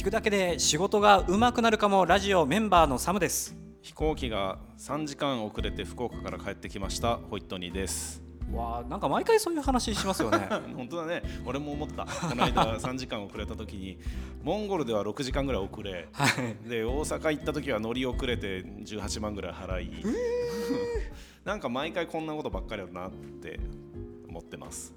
[0.00, 3.54] 聞くだけで仕事が上手くなるかもラジオメンバーのサムです。
[3.82, 8.22] 飛行機が3時間遅れて福岡から帰ってきましたホイットニーです。
[8.50, 10.38] わあなんか毎回そういう話しますよね。
[10.74, 11.22] 本当だね。
[11.44, 12.06] 俺も思った。
[12.06, 13.98] この間 3時間遅れた時に
[14.42, 16.26] モンゴルでは6時間ぐらい遅れ、は
[16.66, 19.92] い、で大阪行った時は乗り遅れて18万ぐらい払い。
[21.44, 23.60] なんか毎回こんなことばっかりだなって
[24.26, 24.94] 思ってます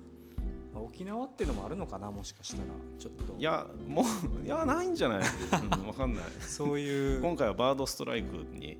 [0.80, 2.64] 沖縄っていうのもあるのかなもしかしたら。
[2.98, 3.36] ちょっと。
[3.38, 4.04] いやも
[4.44, 6.24] ういやないんじゃない、うん、分かんない。
[6.42, 7.22] そういう。
[7.22, 8.78] 今回はバードストライクに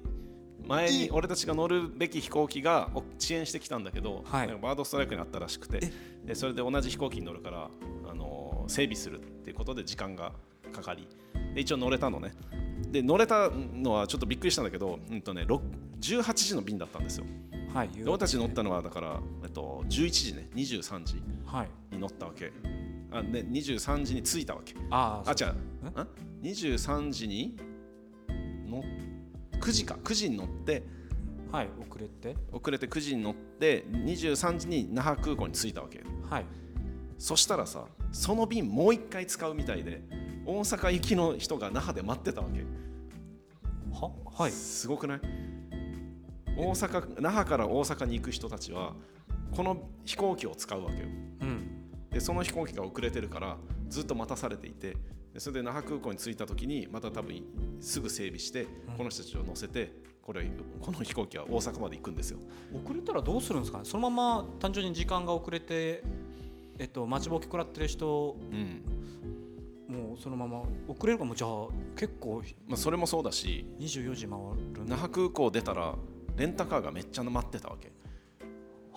[0.68, 5.92] 前に俺たちが乗るべき飛行機が遅延してきたんだけど、はい、バードストライクにあったらしくて
[6.26, 7.70] でそれで同じ飛行機に乗るから
[8.10, 10.32] あの整備するっていうことで時間が
[10.72, 11.08] かかり
[11.54, 12.32] で一応乗れたのね。
[12.92, 15.46] で乗れたのはちょっとびっくりしたんだけど、うんとね、
[16.00, 17.26] 18時の便だったんですよ。
[17.74, 19.20] はい、俺たち乗ったのはだから、
[19.54, 21.16] と、11時ね23時
[21.92, 22.54] に乗ったわけ、はい、
[23.12, 24.76] あね、23時に着いたわけ。
[24.90, 25.56] ああ違う。
[26.42, 27.58] 23時に
[28.68, 28.88] 乗って
[29.60, 29.96] 9時か。
[30.04, 30.84] 9時に乗って
[31.52, 32.36] はい遅れて。
[32.52, 36.04] 遅れて9時に乗って23時に那覇空港に着いたわけ。
[36.30, 36.46] はい。
[37.18, 40.02] そしたらさその便もう一回使うみたいで
[40.46, 42.66] 大阪行きの人が那覇で待ってたわけ。
[43.94, 44.12] は？
[44.38, 44.52] はい。
[44.52, 45.22] すごくない？
[46.58, 48.94] 大阪那覇から大阪に行く人たちは
[49.56, 51.08] この飛行機を使うわけよ、
[51.42, 54.98] うん、でその飛行機が遅れてるからずっと待たされていて
[55.38, 57.44] それで那覇空港に着いた時にまた多分
[57.80, 62.40] すぐ整備してこの人たちを乗せてこれこの飛行機は大阪まで行くんですよ。
[62.74, 63.86] 遅れたらどうするんですかね？
[63.86, 66.02] そのまま単純に時間が遅れて、
[66.80, 71.36] えっと、待ちぼうけ食らってる人、うん、もうそのまま遅れるかも。
[71.36, 71.68] じゃあ
[71.98, 74.40] 結構、まあ、それもそうだし24時回
[74.76, 75.96] る那覇空港出たら
[76.38, 77.92] レンタカーがめっちゃ待ってたわけ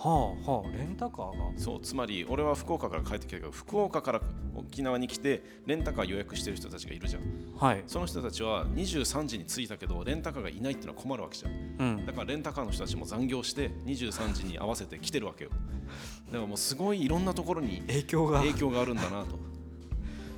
[0.07, 1.59] はあはあレンタカーが？
[1.59, 4.21] そうつまり俺は福岡から帰ってきたけど福岡から
[4.55, 7.23] 沖縄に来てレンタカー予約してる人たちがいるじゃん、
[7.59, 11.51] はい、その人たちは23時に着いたけどレンタカーがいないっていうのは困るわけじゃん、
[11.97, 15.51] うん、だからレンタカーの人たちも残業して23時に合わせて来てるわけよ。
[16.27, 18.39] だからもうすごいいろんなところに影響が。
[18.39, 19.37] 影響があるんだなと。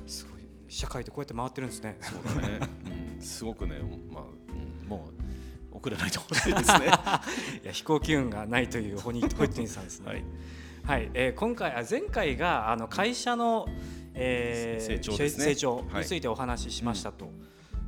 [0.06, 0.42] すごい。
[0.68, 1.96] 社会ってこうやって回ってるんですね。
[2.00, 2.60] そうだね、
[3.16, 3.80] うん、すごくね、
[4.12, 4.24] まあ、
[4.82, 5.19] うん、もう
[5.80, 6.86] 遅れないと思ってですね。
[7.64, 10.06] いや飛行機運がないというホニーホイットニーさんですね。
[10.06, 10.24] はい、
[10.84, 11.10] はい。
[11.14, 13.66] えー、今回あ前回があの会社の、
[14.14, 17.34] えー、成長、ね、成長についてお話ししましたと、はい、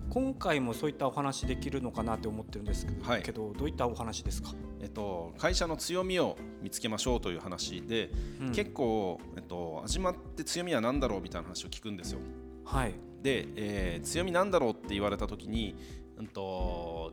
[0.09, 8.11] 今回もそういったお話できるのかなと思ってるんですけどはい、けどどういったお話ですか、えっと、会社の強みを見つけましょうという話で、
[8.41, 12.21] うん、結構、えっと、始まって強みは何だろうみたいな話を聞くんですよ。
[12.65, 15.75] はい、で、えー、強みなんだろうって言われた時に、
[16.19, 17.13] うんと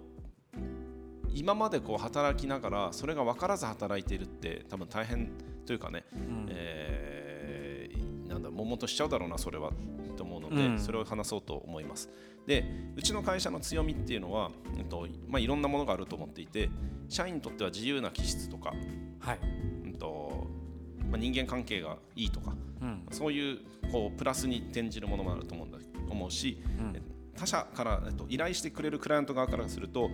[1.34, 5.32] 今までこう働きながらそれが分からず働いているって多分大変
[5.66, 9.72] というかね、うん、えー、なんだもんもとしちゃうだろうなそれは
[10.18, 12.10] と思うので、うん、それを話そうと思います。
[12.46, 16.70] でうちの会社の強みっていうのは、えっとまあ、いろんなものがあると思っていて
[17.08, 18.74] 社員にとっては自由な気質とか、
[19.20, 19.40] はい。
[19.86, 20.48] うんと
[21.10, 23.60] まあ、人間関係がいいとか、うん、そういう
[23.92, 25.80] こうプラスに転じるものもあると思うんだ
[26.10, 26.96] 思うし、うん、
[27.36, 30.10] 他社から、えっと、依頼してくれるクライアント側からすると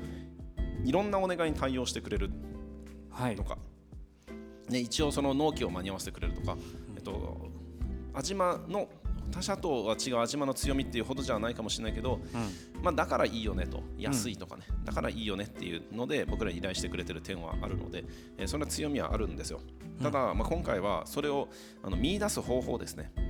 [0.85, 2.35] いろんなお願いに対応してくれると
[3.16, 6.56] か、はい、ね、一応その納期を間に合わせてくれるとか、
[6.96, 7.50] えっと、
[8.13, 8.88] 安島の
[9.31, 12.19] 他社とは違う安島の強みっていうほどじゃないかもしれないけど、
[12.75, 13.84] うん、まあ、だからいいよねと。
[13.97, 18.06] 安いとかね、うん、だからいいよねっていうので僕らに依頼してくれてる点はあるので、
[18.38, 19.62] えー、それは強みはあるんですよ。
[20.02, 21.50] ただ、まあ、今回はそれを
[21.84, 23.12] あの見出す方法ですね。
[23.17, 23.22] あ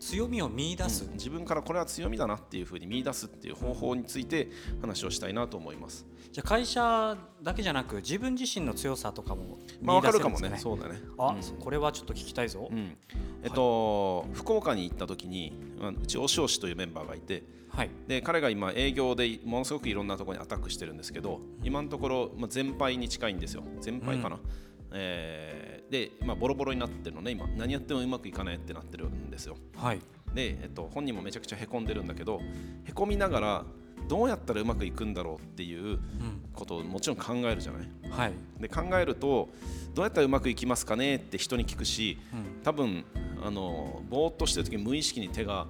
[0.00, 4.48] 強みを見出す、うん、自分からこれは強みだなっていうふうに見出すっていう方法について
[4.80, 6.06] 話をしたいなと思います。
[6.32, 10.56] じゃあ会社だけじゃなく自分自身の強さとかもまあ分かるかもね。
[10.58, 11.00] そうだね。
[11.18, 12.96] あ、うん、これはちょっと聞きたいぞ、うん、
[13.42, 15.52] えっと、はい、福岡に行った時に
[16.02, 23.62] うちおしおしというメンバーがいてはい、で彼が今営業でものすごくいろんなところにアタックしてるんですけど今のところ、まあ、全敗に近いんですよ。
[23.80, 24.42] 全敗かな、うん、
[24.92, 27.32] えー、で、まあ、ボロボロになってるのね。
[27.32, 30.00] 今何やってもうまくいかないってなってるんですよ、はい、
[30.34, 32.40] で、えっと、本人もめちゃくちゃへこんでるんだけど
[32.84, 33.64] へこみながら
[34.08, 35.98] どうやったらうまくいくんだろうっていう
[36.54, 37.88] ことをもちろん考えるじゃない。
[38.10, 39.50] はい、で考えると
[39.94, 42.18] どうやったらうまくいきますかねって人に聞くし、
[42.64, 43.04] 多分
[43.42, 45.68] あのぼーっとしてる時無意識に手が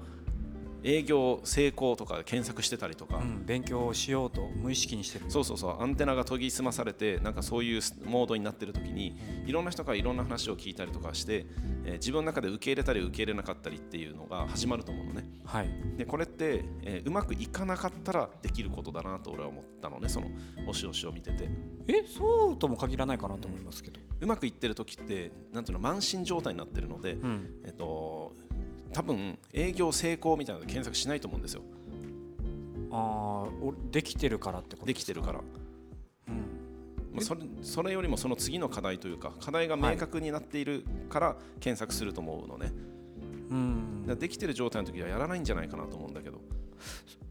[0.82, 5.26] 営業成功とか検索してたりとか、うん、勉強しようと無意識にしてる。
[5.28, 5.82] そうそうそう。
[5.82, 11.46] アンテナが研ぎ澄まされてなんかそういうモードになってる時にいろんな人からいろんな話を聞いたりとかして、
[11.84, 20.28] えー、自分の中で受け入れたり受け入れなかったりっていうのが始まると思うのね、はい、でこれって、えー、うまくいかなかったらできることだなと俺は思ったのねその
[20.66, 21.48] おしおしを見てて。
[21.88, 28.36] えそうとも限らないかなと思いますけど、うまくいってる時ってなんていうの満身状態になってるので、うん、えっと
[28.92, 31.62] 多分営業成功みたいなの検索しないと思うんですよ。
[32.92, 35.40] ああできてるからってことできてるから、
[37.14, 42.72] うん、それそれよりもその次の課題というか課題が明確になっているから検索すると思うのね、
[43.50, 46.40] うん、できてる状態の時はやらないんじゃないかなと思うんだけど。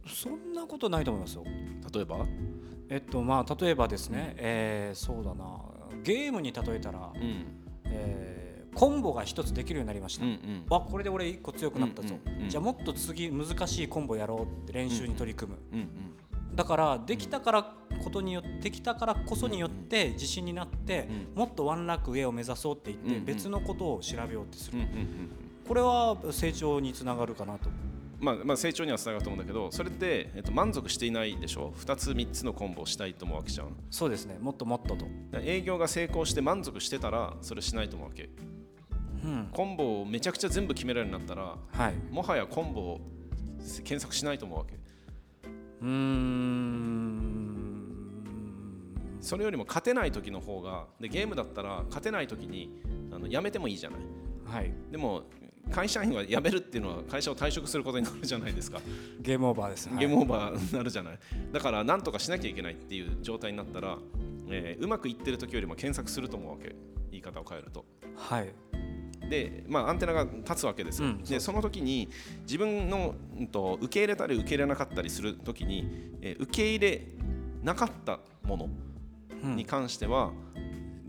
[0.07, 1.43] そんなことないと思いますよ。
[1.93, 2.25] 例えば？
[2.89, 5.59] えっとまあ例えばですね、うん、えー、そうだな。
[6.03, 7.45] ゲームに例えたら、うん、
[7.85, 8.28] えー、
[8.79, 15.85] コンボが一つできるようになりました、うんうん、あこれで俺一個強くなったぞ、うんうんうん、じゃあもっと次難しいコンボやろうって練習に取り組む、うんうん
[16.51, 24.77] うん、だからできたからことによってできたからこそによって自信になって、もっとワンランク上を目指そうって言って別のことを調べようってする、
[25.67, 27.69] これは成長につながるかなと。
[28.21, 33.75] まあ、まあ成長にはつながると思うんだけどそれって、えっと、満足していないでしょ？2つ3つのコンボをしたいと思うわけじゃん。
[33.89, 34.37] そうですね。
[34.39, 35.05] もっともっとと。
[35.41, 38.29] 営業が成功して満足してたらそれしないと思うわけ、うん、
[39.51, 43.01] コンボをめちゃくちゃ全部決められるようになったら、はい、もはやコンボを
[43.83, 44.77] 検索しないと思うわけ。
[45.81, 47.09] うん。
[49.21, 52.81] それよりも勝てない時の方がでゲームだったら勝てない時に
[53.11, 53.99] あのやめてもいいじゃない、
[54.45, 55.23] はい、でも
[55.71, 58.81] 会社員は辞めるっていうのは会社を退職することになるじゃないですか。
[59.21, 61.19] ゲームオーバーです、ゲームオーバーになるじゃない。
[61.51, 63.97] だから何とかしなきゃいけないっていう状態になったら、
[64.49, 66.75] えー、うまくいってる時よりも検索すると思うわけ。
[67.11, 67.85] 言い方を変えると。
[68.15, 68.68] はい
[69.29, 72.09] で、まあ、アンテナが立つわけですよ、うん、でその時に
[72.41, 77.01] 自分の、うんと、受け入れたり受け入れなかったりする時に、えー、受け入れ
[77.63, 78.69] なかったもの
[79.55, 80.49] に関しては、うん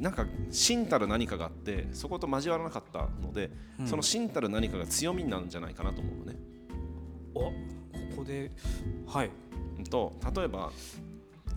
[0.00, 6.38] なんか真たる何かがあってそこと交わらなかったので、うん、その真たる何かが強みなんじゃないかなと思うのね。
[7.34, 7.52] おこ
[8.16, 8.50] こで
[9.06, 9.30] はい。
[9.90, 10.72] と例えば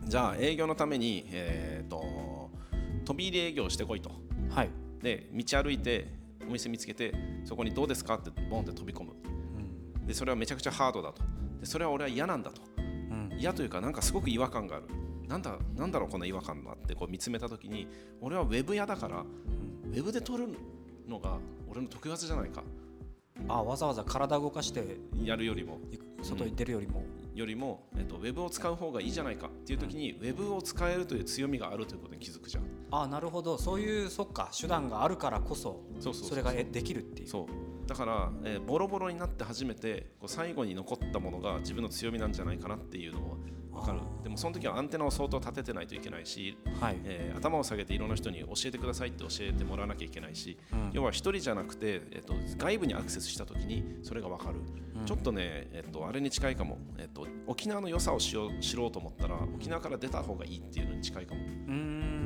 [0.06, 2.50] じゃあ営業のために、えーと、
[3.06, 4.12] 飛び入り営業してこいと。
[4.50, 4.70] はい、
[5.02, 6.10] で道歩いて
[6.48, 7.14] お店見つけて
[7.46, 9.14] そこにどうですかってボンって飛び込む、
[10.00, 11.22] うん、でそれはめちゃくちゃハードだと。
[11.60, 14.86] でそれは俺は嫌なんだと、うん、嫌というかなんかすごく違和感がある。
[15.28, 17.88] なんだなんだろうこの違和感だってこう見つめた時に
[18.22, 20.48] 俺はウェブ屋だから、ウェブで撮る
[21.08, 21.38] のが
[21.68, 22.64] 俺の得意技じゃないか。
[23.48, 25.80] あわざわざ体動かしてやるよりも。
[26.24, 27.04] 外に出るよりも、
[27.34, 32.64] うん、よりも、えっと、ウェブを使う方がいいじゃないかっていう時に、うん、ウェブを使えるという強みがあるということに気づくじゃん
[33.02, 33.58] あなるほど。
[33.58, 37.28] そういうそっか手段があるからこそそれができるっていう。
[37.28, 37.88] そう。
[37.88, 43.38] だから、えー、ボロボロになって初めてこう最後に残ったものが自分の強みなんじゃないかなっていうのを
[43.74, 44.00] 分かる。
[44.24, 54.60] でもその時はアンテナを相当立ててないといけないし、はい、えー、頭を下げていろんな人に教えてくださいって教えてもらわなきゃいけないし、うん、要は1人じゃなくて、えーと、外部にアクセスした時にそれが分かる、
[55.00, 61.42] うん、ちょっとね、えーと、あれに近いかも、えーと、沖縄の良さをしよう知ろうと思ったら沖縄から出た方がいいっていうのに近いかも。
[61.42, 62.23] うん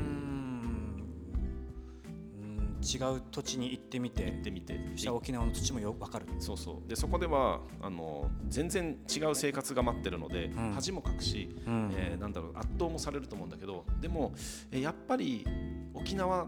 [2.81, 4.25] 違う土地に行ってみて。
[4.25, 4.79] 行ってみて。
[4.95, 6.25] した沖縄の土地もよく分かる。
[6.39, 6.89] そうそう。
[6.89, 14.33] でそこではあの全然違う生活が待ってるので、うん、恥もかくし、うん、えー、なんだろう圧倒もされると思うんだけどでも、
[14.71, 15.45] えやっぱり
[15.93, 16.47] 沖縄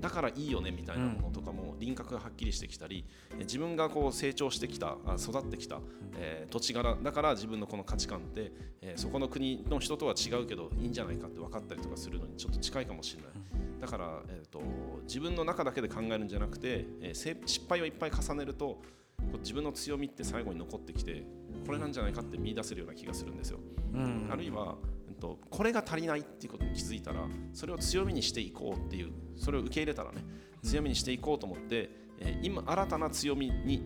[0.00, 5.80] だからいいよねみたいなものとかも輪郭がはっきりしてきたり、うん、自分がこう成長してきた育ってきた、
[6.16, 13.67] えー、土地柄だから自分のこの価値観って、えー、そこの国の人とは違うけどいいんじゃないかって分かったりとかするのにちょっと近いかもしれない。
[13.80, 14.60] だから、えーと、
[15.04, 18.80] 自分の中だけで考えるんじゃなくて、えー、失敗をいっぱい重ねると
[19.18, 21.24] こう自分の強みって最後に残ってきて
[21.66, 23.58] これなんじゃないかって見出せるような気がするんですよ。
[23.92, 24.76] うん、あるいは、
[25.08, 30.24] えーと、これが足りないっていうことに気づいたらそれを強みにしていこうっていうそれを受け入れたらね
[30.62, 33.82] 強みにしていこうと思って、えー、今新たな強みに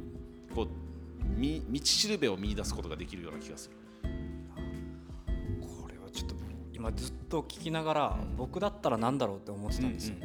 [0.54, 0.68] こう
[1.40, 3.76] 道しるべを見出すことができるような気がする。
[6.82, 10.16] 今ずっと聞きながら、僕だったら何だろうって思ってたんですよ、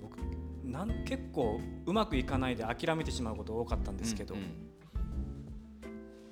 [0.00, 0.16] 僕
[0.64, 4.34] なん結構うまくいかないで諦めてしまうこと多かったんですけど、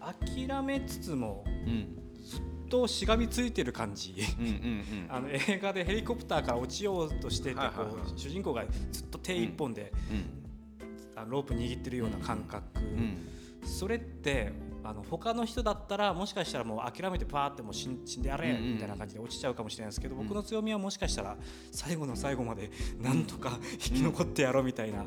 [0.01, 1.45] 諦めつつも、
[2.25, 2.41] ずっ
[2.71, 4.15] としがみついてる感じ。
[5.11, 7.61] あの映画でヘリコプターから落ちようとしてて、
[8.17, 9.93] 主人公がずっと手一本で、
[11.15, 12.65] あロープ握ってるような感覚、
[13.65, 14.51] それって
[14.89, 21.37] あの他の人だったらもしかしたらもう諦めてパーってもう死んでやれみたいな感じで落ちちゃうかもしれないですけど、僕の強みはもしかしたら
[21.71, 25.05] 最後の最後までなんとか生き残ってやろうみたいな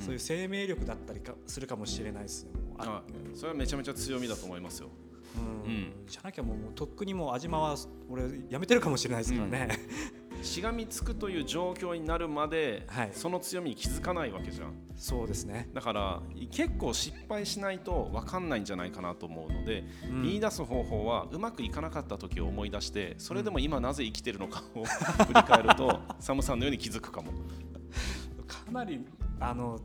[0.00, 2.50] そういう生命力だったりかするかもしれないですね。
[2.78, 3.02] あ
[3.34, 4.88] それはめちゃめちゃ強みだと思いますよ。
[5.36, 7.76] うん、じゃなきゃもうとっくにもう味間は
[8.08, 9.68] 俺やめてるかもしれないですからね。
[10.42, 14.74] しがみつくという状況になるまで、はい、その強みに気づかないわけじゃん。
[14.94, 15.68] そうですね。
[15.74, 24.84] だから結構失敗しないと分かんないんじゃないかなと思うので、うん、見出す方法はうまくいかなかった時を思い出してそれでも今なぜ生きてるのかを
[25.26, 27.32] 振り返るとサムさんのように気づくかも。
[28.46, 29.04] かなり
[29.40, 29.78] あの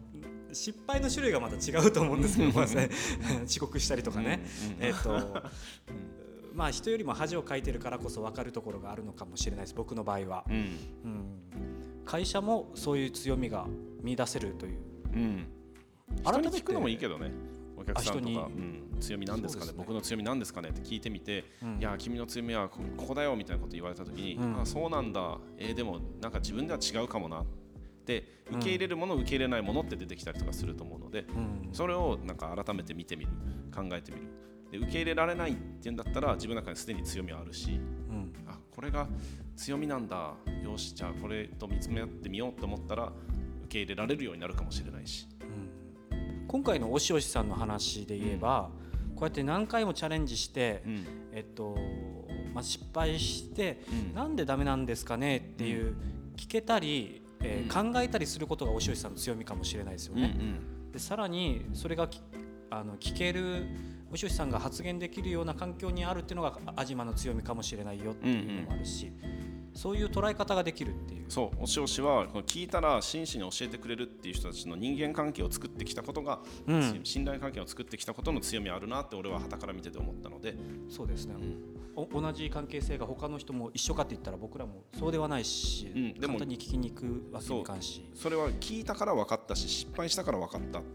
[0.53, 2.89] 失敗の種類がまた違うと思うんですけど、まずね、
[3.45, 4.45] 遅刻したりとかね、
[4.79, 5.43] えっと、
[6.53, 10.71] まあ人よりも恥をかいてるからこそ分かるところがあるのかもしれないです僕の場合は、うん、うん、
[12.05, 13.67] 会社もそういう強みが
[14.01, 14.79] 見出せるという、
[15.13, 15.47] うん、
[16.23, 17.31] 改めて聞くのもいいけどね。
[17.75, 25.37] お客さんとか、うん、強みなんですかね、ね、僕の強みなんですかねって聞いてみて、うん、いや君の強みはここだよみたいなこと言われた時に、うん、あそうなんだ。
[25.57, 27.41] えー、でもなんか自分では違うかもな。
[27.41, 27.45] っ
[28.05, 31.25] て受け入れるもの、受け入れないものって出てきたりとかすると思うので、
[31.71, 33.31] それをなんか改めて見てみる
[33.73, 34.27] 考えてみる。
[34.71, 37.79] で受け入れられないっていうんだったら自分の中にすでに強みはあるし、
[38.47, 39.07] あこれが
[39.55, 40.33] 強みなんだ
[40.63, 43.11] よしじゃあこれと見つめ合ってみようと思ったら
[43.65, 45.27] 受け入れられるようになるかもしれないし。
[46.47, 48.69] 今回のおしおしさんの話で言えば、
[49.15, 50.83] こうやって何回もチャレンジして、
[51.31, 51.75] えっと
[52.53, 53.81] まあ、失敗して、
[54.13, 55.95] うなんでダメなんですかねっていう
[56.37, 60.35] 聞けたり、えー、考えたりすることがおしおしさんの強みかもしれないですよね。
[60.91, 62.09] でさらにそれが
[62.69, 63.65] あの聞ける
[64.11, 69.07] おしさんが発言できるような環境にあるっていうのが安島の強みかもしれないよっていうのもあるし。
[69.07, 71.25] うんうんそういう捉え方ができるっていう。
[71.29, 80.55] そうおしおしは聞いたら真摯に教えてくれるっていう人たちの人間関係を作ってきたことが、うん、信頼関係を作ってきたことの強みあるなって俺は旗から見てて思ったので。
[80.89, 81.35] そうですね、
[81.95, 88.05] うん、同じ関係性が他の人も一緒かって言ったら僕らもそうではないし、うん、でも簡単に聞きに行くわけにいかんし。
[88.13, 90.85] それは聞いたから分かったし失敗したから分かったこ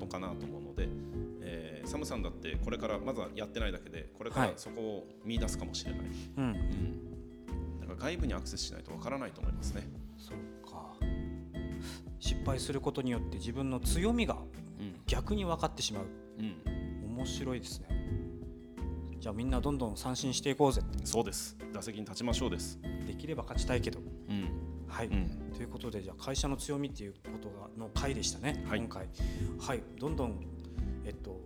[0.00, 6.08] とかなと思うので、うん、えー、サムさんだってこれからまずはやってないだけでこれからそこを見出すかもしれない、はい、
[6.38, 7.15] うん
[7.98, 9.88] 外部にアクセスしないとわからないと思いますね。
[10.16, 10.94] そうか。
[12.18, 14.36] 失敗することによって自分の強みが
[15.06, 16.04] 逆に分かってしまう、
[16.38, 17.88] うん、面白いですね。
[19.18, 20.82] じゃあみんなどんどん三振していこうぜ。
[21.04, 21.56] そうです。
[21.72, 22.78] 打席に立ちましょうです。
[23.06, 24.48] できれば勝ちたいけど、うん、
[24.88, 29.08] はい、うん、ということでじゃあ会社の強みっていうことがの回でしたね、はい、今回。
[29.58, 29.82] はい。
[29.98, 30.44] どんどん
[31.04, 31.40] えっと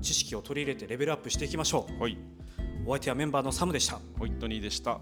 [0.00, 2.18] 知識を取り入れてレベルアップしていきましょう、はい、
[2.84, 4.00] お相手はメンバーのサムでした。
[4.18, 5.00] ホイットニーでした